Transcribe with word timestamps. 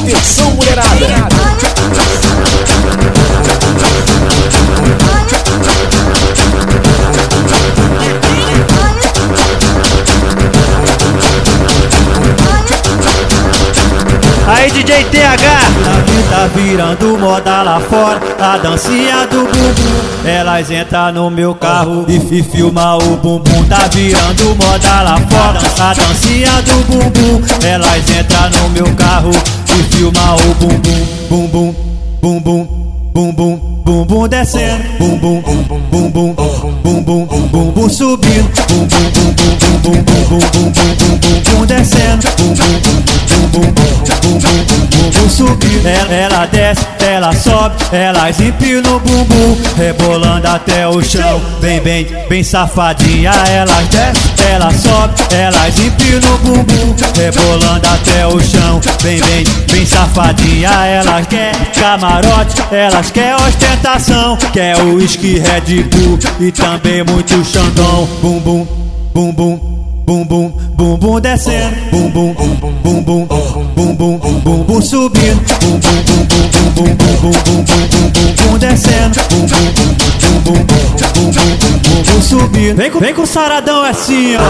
Atenção, 0.00 0.50
mulherada! 0.52 0.88
Aí, 14.46 14.70
DJ 14.70 15.04
TH! 15.04 16.19
Tá 16.70 16.76
virando 16.76 17.18
moda 17.18 17.62
lá 17.62 17.80
fora, 17.80 18.20
a 18.38 18.56
dancinha 18.58 19.26
do 19.26 19.38
bumbum. 19.38 20.24
Elas 20.24 20.70
entram 20.70 21.12
no 21.12 21.28
meu 21.28 21.52
carro 21.52 22.04
e 22.06 22.42
filma 22.44 22.94
o 22.96 23.16
bumbum. 23.16 23.64
Tá 23.64 23.88
virando 23.92 24.54
moda 24.54 25.02
lá 25.02 25.16
fora, 25.16 25.58
a 25.58 25.92
dancinha 25.92 26.62
do 26.62 26.84
bumbum. 26.84 27.42
Elas 27.66 28.08
entram 28.08 28.50
no 28.50 28.68
meu 28.68 28.94
carro 28.94 29.32
e 29.32 29.82
filma 29.92 30.36
o 30.36 30.54
bumbum, 30.54 31.06
bumbum, 31.28 31.74
bumbum, 32.22 32.68
bumbum, 33.14 33.82
bumbum 33.84 34.28
descendo, 34.28 34.84
bumbum, 35.00 35.42
bumbum, 35.90 36.36
bumbum, 36.84 37.26
bumbum 37.48 37.88
subindo, 37.88 38.48
bumbum, 38.68 39.10
bumbum, 39.10 39.58
bumbum, 39.82 40.04
bumbum, 40.22 40.70
bumbum, 40.70 41.18
bumbum 41.18 41.66
descendo, 41.66 42.28
bumbum, 42.38 42.80
bumbum, 43.50 43.72
bumbum, 43.72 44.38
bumbum 44.38 44.69
subindo. 45.28 45.86
Ela, 45.86 46.14
ela 46.14 46.46
desce, 46.46 46.86
ela 47.00 47.32
sobe, 47.34 47.76
elas 47.92 48.40
empinam 48.40 48.96
o 48.96 49.00
bumbum, 49.00 49.56
rebolando 49.76 50.46
até 50.48 50.86
o 50.86 51.02
chão. 51.02 51.40
Bem, 51.60 51.80
bem, 51.80 52.06
bem 52.28 52.42
safadinha, 52.42 53.32
elas 53.48 53.88
desce, 53.88 54.20
ela 54.50 54.70
sobe, 54.72 55.14
elas 55.34 55.78
empinam 55.78 56.34
o 56.34 56.38
bumbum, 56.38 56.96
rebolando 57.16 57.88
até 57.88 58.26
o 58.26 58.40
chão. 58.40 58.80
Bem, 59.02 59.20
bem, 59.20 59.44
bem 59.70 59.86
safadinha, 59.86 60.70
elas 60.86 61.26
quer 61.26 61.52
camarote, 61.72 62.62
elas 62.70 63.10
quer 63.10 63.34
ostentação, 63.36 64.36
quer 64.52 64.76
uísque 64.82 65.38
Red 65.38 65.82
Bull 65.84 66.18
e 66.40 66.52
também 66.52 67.04
muito 67.04 67.44
xandão. 67.44 68.08
Bumbum, 68.20 68.66
bumbum. 69.14 69.69
Bumbum, 70.10 70.50
bumbum 70.74 71.20
descendo, 71.20 71.76
bumbum, 71.92 72.34
bumbum, 72.82 73.28
bumbum, 73.76 74.18
bumbum 74.40 74.82
subindo, 74.82 75.40
bumbum, 75.60 75.80
bumbum, 76.04 76.50
bumbum, 76.74 76.96
bumbum, 77.30 77.62
bumbum, 77.62 78.10
bumbum 78.10 78.58
descendo, 78.58 79.20
bumbum, 79.30 79.70
bumbum, 80.42 80.66
bumbum, 81.14 81.46
bumbum 81.84 82.22
subindo. 82.22 82.76
Vem 82.76 82.90
com, 82.90 82.98
vem 82.98 83.14
com 83.14 83.24
saradão 83.24 83.84
assim, 83.84 84.34
ó. 84.34 84.40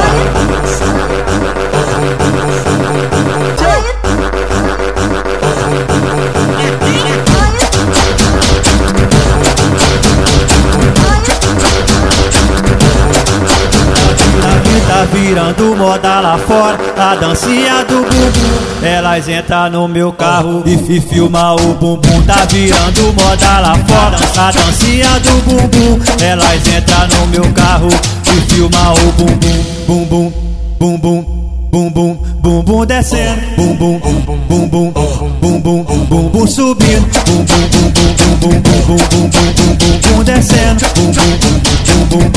Virando 15.20 15.76
moda 15.76 16.20
lá 16.20 16.38
fora, 16.38 16.78
a 16.96 17.14
dancinha 17.14 17.84
do 17.84 17.96
bumbum. 18.02 18.82
Elas 18.82 19.28
entram 19.28 19.70
no 19.70 19.88
meu 19.88 20.12
carro 20.12 20.62
e 20.64 21.00
filma 21.00 21.54
o 21.54 21.74
bumbum. 21.74 22.22
Tá 22.27 22.46
virando 22.46 23.12
moda 23.12 23.60
lá 23.60 23.74
fora, 23.86 24.16
a 24.38 24.50
dancinha 24.50 25.20
do 25.20 25.32
bumbum. 25.44 26.00
Elas 26.24 26.66
entram 26.66 27.06
no 27.08 27.27
meu 27.27 27.52
carro 27.52 27.88
e 27.88 28.40
filma 28.52 28.92
o 28.94 29.12
bumbum, 29.12 29.64
bumbum, 29.86 30.32
bumbum, 30.78 31.24
bumbum, 31.70 32.18
bumbum 32.40 32.86
descendo, 32.86 33.42
bumbum, 33.56 34.00
bumbum, 34.48 34.92
bumbum, 35.40 35.84
bumbum 36.08 36.46
subindo, 36.46 37.06
bumbum, 37.27 37.68
bumbum, 37.70 38.14
bumbum, 38.40 38.62
bumbum, 38.70 39.28
bumbum, 39.30 39.77
bumbum 40.00 40.24
descendo, 40.24 40.86
bumbum, 40.95 41.39
bumbum, 41.86 42.30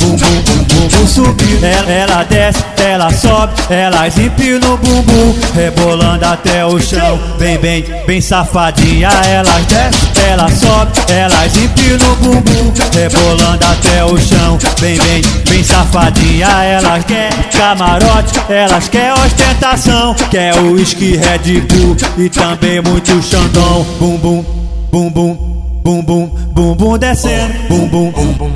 bumbum, 0.00 0.40
bumbum 0.68 1.06
subindo. 1.06 1.39
Ela, 1.62 1.92
ela 1.92 2.22
desce, 2.24 2.64
ela 2.82 3.12
sobe, 3.12 3.52
elas 3.68 4.16
empinam 4.16 4.74
o 4.74 4.76
bumbum, 4.78 5.34
rebolando 5.54 6.24
até 6.24 6.64
o 6.64 6.80
chão. 6.80 7.20
Bem, 7.38 7.58
bem, 7.58 7.84
bem 8.06 8.20
safadinha, 8.20 9.10
elas 9.26 9.66
desce, 9.66 9.98
ela 10.26 10.48
sobe, 10.48 10.92
elas 11.12 11.54
empinam 11.56 12.12
o 12.12 12.16
bumbum, 12.16 12.72
rebolando 12.94 13.64
até 13.66 14.02
o 14.02 14.18
chão. 14.18 14.58
Bem, 14.80 14.96
bem, 14.98 15.22
bem 15.50 15.62
safadinha, 15.62 16.46
elas 16.46 17.04
quer 17.04 17.30
camarote, 17.50 18.40
elas 18.48 18.88
quer 18.88 19.12
ostentação, 19.12 20.14
quer 20.30 20.54
uísque 20.62 21.18
Red 21.18 21.60
Bull 21.60 21.96
e 22.16 22.30
também 22.30 22.80
muito 22.80 23.22
xandão. 23.22 23.84
Bumbum, 23.98 24.42
bumbum. 24.90 25.50
Bumbum, 25.82 26.26
bumbum 26.52 26.98
descendo, 26.98 27.54
bumbum, 27.66 28.12
bumbum, 28.12 28.50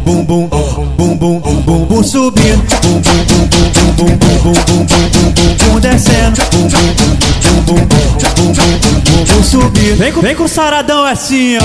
bumbum, 1.24 1.62
bumbum 1.62 2.02
subindo, 2.04 2.62
bumbum, 2.82 3.00
bumbum, 3.24 3.70
bumbum, 3.96 4.18
bumbum, 4.18 4.52
bumbum, 4.66 5.32
bumbum 5.32 5.80
descendo, 5.80 6.42
bumbum, 6.52 6.84
bumbum, 7.64 7.80
bumbum, 8.36 8.52
bumbum 9.00 9.42
subindo. 9.42 9.96
Vem 9.96 10.12
com, 10.12 10.20
vem 10.20 10.36
com 10.36 10.46
saradão 10.46 11.02
assim, 11.02 11.56
ó. 11.56 11.64